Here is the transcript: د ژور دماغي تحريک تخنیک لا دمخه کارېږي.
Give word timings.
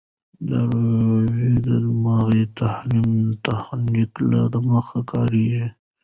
د 0.49 0.51
ژور 0.71 1.31
دماغي 1.65 2.43
تحريک 2.59 3.29
تخنیک 3.45 4.11
لا 4.29 4.43
دمخه 4.53 4.99
کارېږي. 5.11 5.65